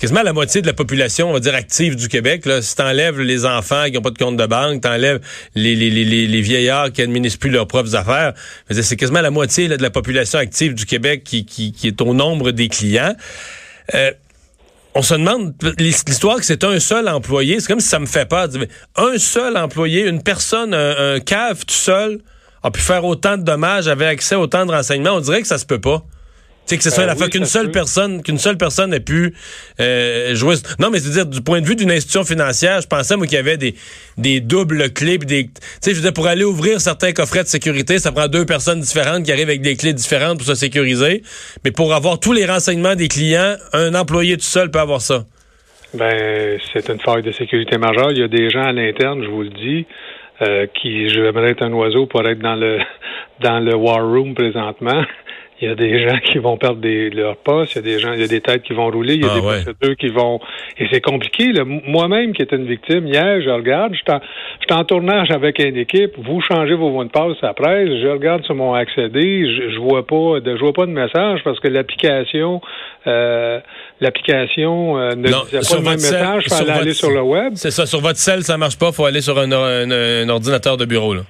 quasiment 0.00 0.22
la 0.22 0.32
moitié 0.32 0.62
de 0.62 0.66
la 0.66 0.72
population, 0.72 1.30
on 1.30 1.32
va 1.32 1.38
dire, 1.38 1.54
active 1.54 1.94
du 1.94 2.08
Québec. 2.08 2.44
Là. 2.44 2.60
Si 2.60 2.74
t'enlèves 2.74 3.20
les 3.20 3.46
enfants 3.46 3.84
qui 3.86 3.92
n'ont 3.92 4.02
pas 4.02 4.10
de 4.10 4.18
compte 4.18 4.36
de 4.36 4.46
banque, 4.46 4.80
t'enlèves 4.80 5.20
les, 5.54 5.76
les, 5.76 5.90
les, 5.90 6.26
les, 6.26 6.40
vieillards 6.40 6.90
qui 6.90 7.02
administrent 7.02 7.38
plus 7.38 7.50
leurs 7.50 7.68
propres 7.68 7.94
affaires, 7.94 8.32
c'est 8.68 8.96
quasiment 8.96 9.20
la 9.20 9.30
moitié 9.30 9.68
de 9.68 9.80
la 9.80 9.90
population 9.90 10.40
active 10.40 10.74
du 10.74 10.86
Québec 10.86 11.22
qui, 11.24 11.44
qui, 11.44 11.72
qui 11.72 11.86
est 11.86 12.00
au 12.00 12.14
nombre 12.14 12.50
des 12.50 12.68
clients. 12.68 13.14
Euh, 13.94 14.10
on 14.94 15.02
se 15.02 15.14
demande, 15.14 15.54
l'histoire 15.78 16.36
que 16.36 16.44
c'est 16.44 16.62
un 16.62 16.78
seul 16.78 17.08
employé, 17.08 17.58
c'est 17.58 17.66
comme 17.66 17.80
si 17.80 17.88
ça 17.88 17.98
me 17.98 18.06
fait 18.06 18.28
peur. 18.28 18.48
Un 18.96 19.18
seul 19.18 19.56
employé, 19.56 20.06
une 20.06 20.22
personne, 20.22 20.72
un, 20.72 21.18
cave 21.20 21.64
tout 21.64 21.74
seul, 21.74 22.20
a 22.62 22.70
pu 22.70 22.80
faire 22.80 23.04
autant 23.04 23.36
de 23.36 23.42
dommages, 23.42 23.88
avait 23.88 24.06
accès 24.06 24.36
à 24.36 24.40
autant 24.40 24.64
de 24.64 24.70
renseignements. 24.70 25.16
On 25.16 25.20
dirait 25.20 25.42
que 25.42 25.48
ça 25.48 25.58
se 25.58 25.66
peut 25.66 25.80
pas. 25.80 26.02
C'est 26.66 26.78
que 26.78 26.82
c'est 26.82 26.90
ça 26.90 27.02
ben 27.02 27.08
la 27.08 27.16
fois 27.16 27.28
qu'une 27.28 27.44
seule 27.44 27.70
personne, 27.70 28.22
qu'une 28.22 28.38
seule 28.38 28.56
personne 28.56 28.94
ait 28.94 29.00
pu 29.00 29.34
euh, 29.80 30.34
jouer. 30.34 30.54
Non, 30.78 30.88
mais 30.90 30.98
c'est 30.98 31.10
dire 31.10 31.26
du 31.26 31.42
point 31.42 31.60
de 31.60 31.66
vue 31.66 31.76
d'une 31.76 31.90
institution 31.90 32.24
financière, 32.24 32.80
je 32.80 32.86
pensais 32.86 33.16
moi 33.16 33.26
qu'il 33.26 33.36
y 33.36 33.38
avait 33.38 33.58
des 33.58 33.74
des 34.16 34.40
doubles 34.40 34.92
clés, 34.92 35.18
des. 35.18 35.44
Tu 35.44 35.50
sais, 35.80 35.90
je 35.90 35.96
veux 35.96 36.02
dire 36.02 36.12
pour 36.14 36.26
aller 36.26 36.44
ouvrir 36.44 36.80
certains 36.80 37.12
coffrets 37.12 37.42
de 37.42 37.48
sécurité, 37.48 37.98
ça 37.98 38.12
prend 38.12 38.28
deux 38.28 38.46
personnes 38.46 38.80
différentes 38.80 39.24
qui 39.24 39.32
arrivent 39.32 39.48
avec 39.48 39.60
des 39.60 39.76
clés 39.76 39.92
différentes 39.92 40.38
pour 40.38 40.46
se 40.46 40.54
sécuriser. 40.54 41.22
Mais 41.64 41.70
pour 41.70 41.92
avoir 41.92 42.18
tous 42.18 42.32
les 42.32 42.46
renseignements 42.46 42.94
des 42.94 43.08
clients, 43.08 43.56
un 43.72 43.94
employé 43.94 44.36
tout 44.36 44.42
seul 44.42 44.70
peut 44.70 44.80
avoir 44.80 45.02
ça. 45.02 45.24
Ben, 45.94 46.58
c'est 46.72 46.88
une 46.88 46.98
faille 46.98 47.22
de 47.22 47.30
sécurité 47.30 47.78
majeure. 47.78 48.10
Il 48.10 48.18
y 48.18 48.22
a 48.22 48.28
des 48.28 48.50
gens 48.50 48.64
à 48.64 48.72
l'interne, 48.72 49.22
je 49.22 49.28
vous 49.28 49.42
le 49.42 49.50
dis, 49.50 49.86
euh, 50.42 50.66
qui 50.74 51.08
j'aimerais 51.08 51.50
être 51.50 51.62
un 51.62 51.72
oiseau 51.72 52.06
pour 52.06 52.26
être 52.26 52.40
dans 52.40 52.56
le 52.56 52.78
dans 53.40 53.60
le 53.60 53.74
war 53.76 54.00
room 54.00 54.34
présentement. 54.34 55.04
Il 55.64 55.68
y 55.68 55.72
a 55.72 55.74
des 55.74 55.98
gens 56.08 56.18
qui 56.18 56.38
vont 56.38 56.56
perdre 56.56 56.80
des, 56.80 57.10
leur 57.10 57.36
poste, 57.36 57.74
il 57.74 57.76
y 57.76 57.78
a 57.78 57.82
des 57.82 57.98
gens, 57.98 58.12
il 58.12 58.20
y 58.20 58.24
a 58.24 58.28
des 58.28 58.40
têtes 58.40 58.62
qui 58.62 58.72
vont 58.72 58.90
rouler, 58.90 59.14
il 59.14 59.22
y 59.22 59.24
a 59.24 59.30
ah, 59.32 59.34
des 59.34 59.40
procédures 59.40 59.96
qui 59.96 60.08
vont. 60.08 60.40
Et 60.78 60.86
c'est 60.92 61.00
compliqué. 61.00 61.52
Moi-même 61.64 62.32
qui 62.32 62.42
étais 62.42 62.56
une 62.56 62.66
victime, 62.66 63.06
hier, 63.06 63.40
je 63.40 63.50
regarde, 63.50 63.94
je 63.94 63.98
suis 63.98 64.72
en, 64.72 64.84
tournage 64.84 65.30
avec 65.30 65.58
une 65.58 65.76
équipe, 65.76 66.12
vous 66.18 66.40
changez 66.40 66.74
vos 66.74 66.90
mots 66.90 67.04
de 67.04 67.10
passe 67.10 67.38
après, 67.42 67.86
je 67.86 68.08
regarde 68.08 68.44
sur 68.44 68.54
mon 68.54 68.74
accédé, 68.74 69.46
je, 69.46 69.70
je 69.70 69.78
vois 69.78 70.06
pas 70.06 70.40
de 70.40 70.56
je 70.56 70.60
vois 70.60 70.74
pas 70.74 70.86
de 70.86 70.90
message 70.90 71.40
parce 71.42 71.58
que 71.60 71.68
l'application 71.68 72.60
euh, 73.06 73.60
l'application 74.00 74.98
euh, 74.98 75.10
ne 75.14 75.28
disait 75.28 75.60
pas 75.60 75.76
le 75.76 75.82
même 75.82 75.92
message, 75.92 76.44
il 76.46 76.52
fallait 76.52 76.70
aller 76.72 76.94
sur 76.94 77.10
le 77.10 77.22
web. 77.22 77.52
C'est 77.56 77.70
ça, 77.70 77.86
sur 77.86 78.00
votre 78.00 78.18
cell, 78.18 78.42
ça 78.42 78.58
marche 78.58 78.78
pas, 78.78 78.92
faut 78.92 79.06
aller 79.06 79.20
sur 79.20 79.38
un, 79.38 79.50
un 79.50 80.28
ordinateur 80.28 80.76
de 80.76 80.84
bureau. 80.84 81.14
Là. 81.14 81.22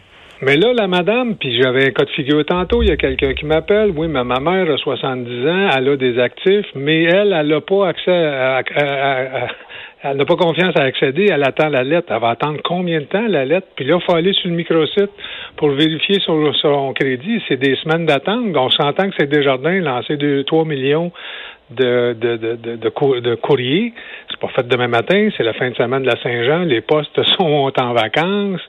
Mais 0.44 0.56
là, 0.56 0.74
la 0.74 0.86
madame, 0.88 1.36
puis 1.36 1.58
j'avais 1.58 1.86
un 1.86 1.90
cas 1.90 2.04
de 2.04 2.10
figure 2.10 2.44
tantôt, 2.44 2.82
il 2.82 2.88
y 2.88 2.92
a 2.92 2.98
quelqu'un 2.98 3.32
qui 3.32 3.46
m'appelle, 3.46 3.90
oui, 3.96 4.08
mais 4.08 4.24
ma 4.24 4.40
mère 4.40 4.70
a 4.70 4.76
70 4.76 5.48
ans, 5.48 5.70
elle 5.74 5.88
a 5.88 5.96
des 5.96 6.18
actifs, 6.18 6.66
mais 6.74 7.04
elle, 7.04 7.32
elle 7.32 7.48
n'a 7.48 7.60
pas 7.62 7.88
accès 7.88 8.10
à, 8.12 8.62
elle 10.02 10.18
n'a 10.18 10.26
pas 10.26 10.36
confiance 10.36 10.76
à 10.76 10.82
accéder, 10.82 11.28
elle 11.32 11.42
attend 11.44 11.70
la 11.70 11.82
lettre. 11.82 12.08
Elle 12.10 12.20
va 12.20 12.28
attendre 12.28 12.58
combien 12.62 13.00
de 13.00 13.06
temps 13.06 13.26
la 13.26 13.46
lettre? 13.46 13.68
Puis 13.74 13.86
là, 13.86 13.96
il 13.98 14.04
faut 14.04 14.14
aller 14.14 14.34
sur 14.34 14.50
le 14.50 14.54
microsite 14.54 15.10
pour 15.56 15.70
vérifier 15.70 16.20
son, 16.20 16.52
son 16.52 16.92
crédit. 16.92 17.42
C'est 17.48 17.56
des 17.56 17.74
semaines 17.76 18.04
d'attente. 18.04 18.54
On 18.54 18.68
s'entend 18.68 19.08
que 19.08 19.14
c'est 19.18 19.30
Desjardins 19.30 19.80
lancé 19.80 20.18
2, 20.18 20.44
3 20.44 20.66
millions 20.66 21.10
de, 21.70 22.14
de, 22.20 22.36
de, 22.36 22.56
de, 22.56 23.20
de 23.20 23.34
courriers. 23.36 23.94
C'est 24.28 24.40
pas 24.40 24.48
fait 24.48 24.68
demain 24.68 24.88
matin, 24.88 25.30
c'est 25.38 25.42
la 25.42 25.54
fin 25.54 25.70
de 25.70 25.74
semaine 25.74 26.02
de 26.02 26.08
la 26.08 26.20
Saint-Jean. 26.22 26.64
Les 26.64 26.82
postes 26.82 27.22
sont 27.38 27.72
en 27.80 27.94
vacances 27.94 28.60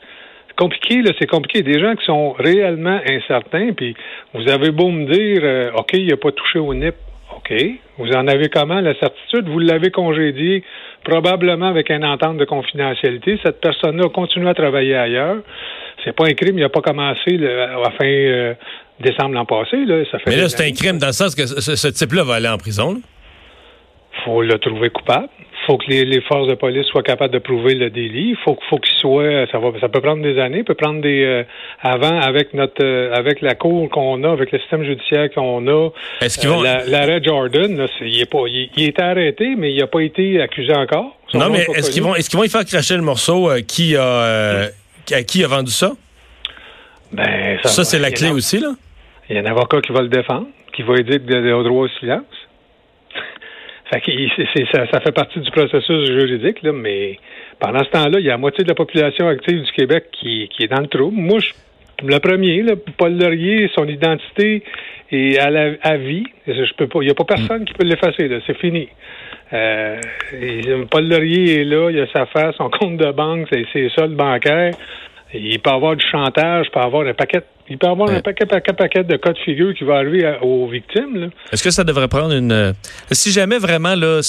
compliqué, 0.56 1.02
là, 1.02 1.12
c'est 1.20 1.28
compliqué. 1.28 1.62
Des 1.64 1.80
gens 1.80 1.96
qui 1.96 2.06
sont 2.06 2.32
réellement 2.34 3.00
incertains, 3.08 3.74
puis 3.74 3.96
vous 4.34 4.50
avez 4.50 4.72
beau 4.72 4.90
me 4.90 5.06
dire, 5.12 5.42
euh, 5.44 5.72
OK, 5.76 5.92
il 5.94 6.08
n'a 6.08 6.18
pas 6.18 6.32
touché 6.32 6.60
au 6.60 6.74
NIP. 6.74 6.96
OK. 7.36 7.54
Vous 7.98 8.12
en 8.12 8.28
avez 8.28 8.50
comment 8.50 8.80
la 8.82 8.98
certitude? 9.00 9.48
Vous 9.50 9.60
l'avez 9.60 9.92
congédié, 9.92 10.64
probablement 11.04 11.68
avec 11.68 11.90
une 11.90 12.06
entente 12.06 12.38
de 12.38 12.46
confidentialité. 12.46 13.40
Cette 13.44 13.62
personne-là 13.62 14.06
a 14.06 14.10
continué 14.10 14.50
à 14.50 14.54
travailler 14.54 14.96
ailleurs. 14.96 15.38
C'est 16.04 16.16
pas 16.16 16.26
un 16.26 16.34
crime, 16.34 16.58
il 16.58 16.62
n'a 16.62 16.70
pas 16.70 16.82
commencé 16.82 17.40
à 17.44 17.92
fin 17.92 18.06
euh, 18.06 18.54
décembre 19.00 19.34
l'an 19.34 19.46
passé. 19.46 19.78
Là. 19.86 20.04
Ça 20.12 20.20
fait 20.20 20.30
Mais 20.30 20.38
là, 20.38 20.50
c'est 20.50 20.68
un 20.68 20.72
crime 20.72 20.98
dans 20.98 21.08
le 21.08 21.14
sens 21.14 21.36
que 21.36 21.46
ce, 21.46 21.88
type-là 21.88 22.24
va 22.24 22.36
aller 22.36 22.48
en 22.48 22.58
prison. 22.58 23.02
Il 24.18 24.24
faut 24.24 24.42
le 24.42 24.58
trouver 24.60 24.90
coupable 24.90 25.30
faut 25.66 25.78
que 25.78 25.90
les, 25.90 26.22
forces 26.22 26.48
de 26.48 26.56
police 26.56 26.86
soient 26.88 27.04
capables 27.04 27.34
de 27.34 27.40
prouver 27.40 27.76
le 27.76 27.90
délit. 27.90 28.32
Il 28.32 28.38
faut, 28.44 28.58
faut 28.70 28.78
qu'il 28.78 28.96
soit, 28.98 29.48
ça 29.52 29.58
va, 29.60 29.72
ça 29.80 29.90
peut 29.90 30.02
prendre 30.02 30.22
des 30.22 30.40
années, 30.40 30.64
peut 30.64 30.76
prendre 30.76 31.02
des, 31.02 31.24
euh, 31.24 31.44
avant 31.82 32.20
avec 32.20 32.54
notre, 32.54 32.84
euh, 32.84 33.14
avec 33.14 33.42
la 33.42 33.56
cour 33.56 33.90
qu'on 33.90 34.24
a, 34.24 34.32
avec 34.32 34.52
le 34.52 34.60
système 34.60 34.84
judiciaire 34.84 35.30
qu'on 35.34 35.68
a. 35.68 35.90
Est-ce 36.22 36.38
qu'ils 36.38 36.50
vont 36.50 36.64
euh, 36.64 36.78
l'arrêt 36.88 37.22
Jordan, 37.24 37.78
là, 37.78 37.88
il 38.02 38.22
est 38.22 38.30
pas, 38.30 38.44
il, 38.48 38.84
est 38.84 39.00
arrêté, 39.00 39.56
mais 39.58 39.74
il 39.74 39.80
n'a 39.80 39.88
pas 39.88 40.02
été 40.02 40.42
accusé 40.42 40.74
encore. 40.74 41.18
non, 41.34 41.50
mais 41.50 41.66
est-ce 41.76 41.92
qu'ils 41.92 42.04
vont, 42.04 42.16
est-ce 42.16 42.30
qu'ils 42.30 42.40
vont 42.40 42.46
y 42.46 42.50
faire 42.50 42.66
cracher 42.66 42.96
le 42.96 43.04
morceau 43.04 43.50
qui 43.68 43.96
a, 43.96 44.70
à 45.12 45.24
qui 45.24 45.44
a 45.44 45.48
vendu 45.48 45.72
ça? 45.72 45.92
Ben, 47.12 47.60
ça, 47.64 47.84
c'est 47.84 48.00
la 48.00 48.12
clé 48.12 48.30
aussi, 48.30 48.60
là? 48.60 48.72
Il 49.30 49.36
y 49.36 49.40
a 49.40 49.42
un 49.42 49.46
avocat 49.46 49.82
qui 49.82 49.92
va 49.92 50.02
le 50.02 50.10
défendre, 50.10 50.48
qui 50.76 50.84
va 50.84 50.96
dire 51.02 51.20
qu'il 51.26 51.36
a 51.36 51.64
droit 51.64 51.86
au 51.86 51.88
silence. 52.00 52.26
Ça, 53.92 54.86
ça, 54.92 55.00
fait 55.00 55.12
partie 55.12 55.40
du 55.40 55.52
processus 55.52 56.06
juridique, 56.08 56.64
là, 56.64 56.72
mais 56.74 57.18
pendant 57.60 57.84
ce 57.84 57.90
temps-là, 57.90 58.20
il 58.20 58.26
y 58.26 58.30
a 58.30 58.32
la 58.32 58.38
moitié 58.38 58.64
de 58.64 58.70
la 58.70 58.76
population 58.76 59.28
active 59.28 59.62
du 59.62 59.72
Québec 59.72 60.06
qui, 60.12 60.50
qui 60.50 60.64
est 60.64 60.68
dans 60.68 60.82
le 60.82 60.88
trouble. 60.88 61.16
Moi, 61.16 61.40
je, 61.40 61.52
le 62.04 62.20
premier, 62.20 62.62
là, 62.62 62.74
Paul 62.98 63.18
Laurier, 63.18 63.70
son 63.76 63.88
identité 63.88 64.64
est 65.12 65.40
à, 65.40 65.50
la, 65.50 65.74
à 65.82 65.98
vie. 65.98 66.26
Je 66.48 66.74
peux 66.74 66.88
pas, 66.88 67.00
il 67.02 67.06
n'y 67.06 67.12
a 67.12 67.16
pas 67.16 67.24
personne 67.24 67.66
qui 67.66 67.74
peut 67.74 67.86
l'effacer. 67.86 68.30
C'est 68.46 68.58
fini. 68.58 68.90
Euh, 69.54 70.00
Paul 70.90 71.08
Laurier 71.08 71.62
est 71.62 71.64
là, 71.64 71.90
il 71.92 72.00
a 72.00 72.08
sa 72.08 72.26
face, 72.26 72.56
son 72.56 72.70
compte 72.70 72.98
de 72.98 73.12
banque, 73.12 73.48
c'est 73.52 73.66
ses 73.72 73.90
soldes 73.90 74.16
bancaires. 74.16 74.74
Il 75.34 75.60
peut 75.60 75.70
avoir 75.70 75.96
du 75.96 76.06
chantage, 76.06 76.68
il 76.68 76.72
peut 76.72 76.80
avoir 76.80 77.08
un 77.08 77.14
paquet 77.14 77.42
il 77.68 77.80
peut 77.80 77.88
y 77.88 77.90
avoir 77.90 78.10
un 78.10 78.22
paquet, 78.22 78.46
paquet, 78.46 78.74
paquet 78.74 79.04
de 79.04 79.18
cas 79.18 79.34
de 79.34 79.40
figure 79.40 79.74
qui 79.74 79.84
va 79.86 79.96
arriver 79.96 80.38
aux 80.44 80.68
victimes. 80.68 81.32
Est-ce 81.52 81.64
que 81.64 81.72
ça 81.72 81.84
devrait 81.84 82.08
prendre 82.08 82.34
une... 82.34 82.52
Euh, 82.52 82.74
si 83.12 83.32
jamais 83.32 83.58
vraiment 83.58 83.96
là, 83.96 84.22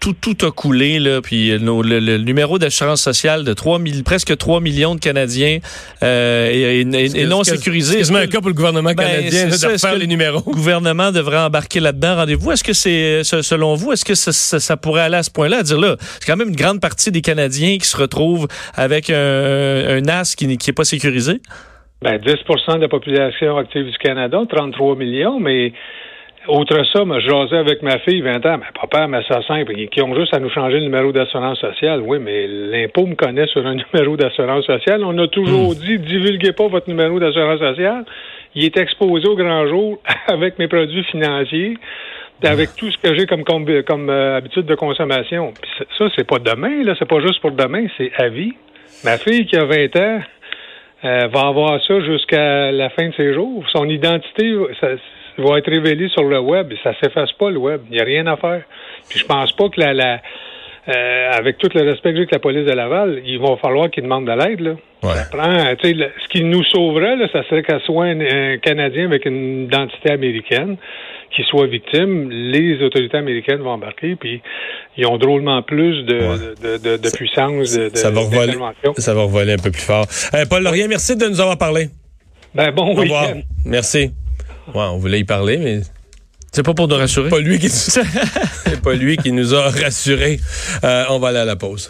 tout, 0.00 0.14
tout 0.14 0.46
a 0.46 0.50
coulé, 0.50 0.98
là, 0.98 1.20
puis 1.20 1.50
le, 1.58 2.18
numéro 2.18 2.58
d'assurance 2.58 3.02
sociale 3.02 3.44
de 3.44 3.52
3 3.52 3.80
presque 4.02 4.34
3 4.34 4.60
millions 4.60 4.94
de 4.94 5.00
Canadiens 5.00 5.58
euh, 6.02 6.80
est, 6.80 7.26
non 7.26 7.44
sécurisé... 7.44 8.02
C'est 8.02 8.16
un 8.16 8.26
cas 8.26 8.38
pour 8.38 8.48
le 8.48 8.54
gouvernement 8.54 8.92
ben, 8.94 9.04
canadien 9.04 9.48
de 9.48 9.78
faire 9.78 9.96
les 9.96 10.06
numéros? 10.06 10.42
Le 10.46 10.52
gouvernement 10.52 11.12
devrait 11.12 11.38
embarquer 11.38 11.80
là-dedans? 11.80 12.16
Rendez-vous. 12.16 12.52
Est-ce 12.52 12.64
que 12.64 12.72
c'est, 12.72 13.24
selon 13.24 13.74
vous, 13.74 13.92
est-ce 13.92 14.06
que 14.06 14.14
ça, 14.14 14.76
pourrait 14.78 15.02
aller 15.02 15.16
à 15.16 15.22
ce 15.22 15.30
point-là, 15.30 15.58
à 15.58 15.62
dire 15.62 15.78
là, 15.78 15.96
c'est 16.18 16.26
quand 16.26 16.36
même 16.36 16.48
une 16.48 16.56
grande 16.56 16.80
partie 16.80 17.10
des 17.10 17.20
Canadiens 17.20 17.76
qui 17.76 17.86
se 17.86 17.96
retrouvent 17.96 18.48
avec 18.74 19.10
un, 19.10 19.16
un 19.16 20.08
as 20.08 20.34
qui 20.34 20.46
n'est 20.46 20.56
pas 20.74 20.84
sécurisé? 20.84 21.42
Ben, 22.02 22.16
10% 22.16 22.76
de 22.76 22.80
la 22.80 22.88
population 22.88 23.58
active 23.58 23.84
du 23.84 23.98
Canada, 23.98 24.40
33 24.48 24.96
millions, 24.96 25.38
mais 25.38 25.74
autre 26.48 26.82
ça, 26.94 27.04
moi, 27.04 27.20
jasais 27.20 27.58
avec 27.58 27.82
ma 27.82 27.98
fille 27.98 28.22
20 28.22 28.46
ans, 28.46 28.56
mais 28.56 28.72
papa, 28.80 29.06
mais 29.06 29.22
ça 29.28 29.42
simple, 29.46 29.74
qui 29.74 30.00
ont 30.00 30.14
juste 30.14 30.32
à 30.32 30.38
nous 30.38 30.48
changer 30.48 30.78
le 30.78 30.84
numéro 30.84 31.12
d'assurance 31.12 31.60
sociale. 31.60 32.00
Oui, 32.02 32.18
mais 32.18 32.46
l'impôt 32.46 33.04
me 33.04 33.16
connaît 33.16 33.46
sur 33.48 33.66
un 33.66 33.74
numéro 33.92 34.16
d'assurance 34.16 34.64
sociale. 34.64 35.04
On 35.04 35.18
a 35.18 35.28
toujours 35.28 35.72
hmm. 35.72 35.74
dit, 35.74 35.98
divulguez 35.98 36.52
pas 36.52 36.68
votre 36.68 36.88
numéro 36.88 37.20
d'assurance 37.20 37.60
sociale. 37.60 38.06
Il 38.54 38.64
est 38.64 38.78
exposé 38.78 39.28
au 39.28 39.36
grand 39.36 39.66
jour 39.66 39.98
avec 40.26 40.58
mes 40.58 40.68
produits 40.68 41.04
financiers, 41.04 41.76
avec 42.42 42.70
tout 42.76 42.90
ce 42.90 42.96
que 42.96 43.14
j'ai 43.14 43.26
comme, 43.26 43.44
comme, 43.44 43.68
euh, 44.08 44.38
habitude 44.38 44.64
de 44.64 44.74
consommation. 44.74 45.52
ça, 45.98 46.06
c'est 46.16 46.26
pas 46.26 46.38
demain, 46.38 46.82
là, 46.82 46.94
c'est 46.98 47.08
pas 47.08 47.20
juste 47.20 47.42
pour 47.42 47.50
demain, 47.50 47.88
c'est 47.98 48.10
à 48.16 48.30
vie. 48.30 48.54
Ma 49.04 49.18
fille 49.18 49.44
qui 49.44 49.56
a 49.56 49.64
20 49.66 49.96
ans, 49.96 50.20
euh, 51.04 51.28
va 51.28 51.40
avoir 51.48 51.82
ça 51.84 52.00
jusqu'à 52.00 52.72
la 52.72 52.90
fin 52.90 53.08
de 53.08 53.14
ses 53.14 53.32
jours. 53.34 53.64
Son 53.72 53.88
identité 53.88 54.54
ça, 54.80 54.88
va 55.38 55.58
être 55.58 55.70
révélée 55.70 56.08
sur 56.08 56.24
le 56.24 56.38
web. 56.38 56.72
Ça 56.82 56.92
s'efface 57.02 57.32
pas, 57.32 57.50
le 57.50 57.58
web. 57.58 57.80
Il 57.90 57.96
n'y 57.96 58.00
a 58.00 58.04
rien 58.04 58.26
à 58.26 58.36
faire. 58.36 58.62
Puis 59.08 59.18
je 59.18 59.24
pense 59.24 59.52
pas 59.52 59.68
que 59.68 59.80
la, 59.80 59.94
la 59.94 60.20
euh, 60.88 61.30
avec 61.32 61.58
tout 61.58 61.68
le 61.74 61.82
respect 61.82 62.10
que 62.10 62.16
j'ai 62.16 62.22
avec 62.22 62.32
la 62.32 62.38
police 62.38 62.66
de 62.66 62.72
Laval, 62.72 63.20
il 63.24 63.38
va 63.38 63.56
falloir 63.56 63.90
qu'ils 63.90 64.02
demandent 64.02 64.26
de 64.26 64.32
l'aide. 64.32 64.60
Là. 64.60 64.72
Ouais. 65.02 65.76
ce 65.82 66.28
qui 66.28 66.42
nous 66.42 66.64
sauverait, 66.64 67.16
là, 67.16 67.28
ça 67.32 67.42
serait 67.44 67.62
qu'elle 67.62 67.80
soit 67.82 68.06
un, 68.06 68.56
Canadien 68.58 69.04
avec 69.04 69.26
une 69.26 69.64
identité 69.64 70.10
américaine 70.10 70.76
qui 71.34 71.42
soit 71.44 71.66
victime. 71.66 72.30
Les 72.30 72.82
autorités 72.82 73.16
américaines 73.16 73.60
vont 73.60 73.70
embarquer, 73.70 74.16
puis 74.16 74.42
ils 74.96 75.06
ont 75.06 75.18
drôlement 75.18 75.62
plus 75.62 76.04
de, 76.04 76.54
de, 76.78 76.96
de, 76.96 77.10
puissance. 77.10 77.72
De, 77.74 77.90
ça, 77.94 78.10
va 78.10 78.20
revoler, 78.20 78.54
ça 78.98 79.14
va 79.14 79.22
revoler 79.22 79.52
un 79.52 79.58
peu 79.58 79.70
plus 79.70 79.82
fort. 79.82 80.06
Euh, 80.34 80.44
Paul 80.48 80.62
Laurien, 80.62 80.88
merci 80.88 81.16
de 81.16 81.26
nous 81.26 81.40
avoir 81.40 81.58
parlé. 81.58 81.88
Ben, 82.54 82.72
bon 82.72 82.92
Au 82.92 82.94
revoir. 82.94 83.28
Merci. 83.64 84.10
Ouais, 84.74 84.82
on 84.92 84.98
voulait 84.98 85.20
y 85.20 85.24
parler, 85.24 85.56
mais 85.56 85.80
c'est 86.52 86.64
pas 86.64 86.74
pour 86.74 86.88
nous 86.88 86.96
rassurer. 86.96 87.30
Pas 87.30 87.38
lui 87.38 87.58
qui, 87.58 87.68
c'est 87.68 88.82
pas 88.82 88.94
lui 88.94 89.16
qui 89.16 89.32
nous 89.32 89.54
a 89.54 89.70
rassurés. 89.70 90.40
Euh, 90.82 91.04
on 91.10 91.18
va 91.18 91.28
aller 91.28 91.38
à 91.38 91.44
la 91.44 91.56
pause. 91.56 91.88